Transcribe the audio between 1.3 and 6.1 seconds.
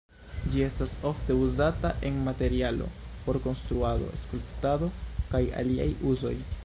uzata en materialo por konstruado, skulptado, kaj aliaj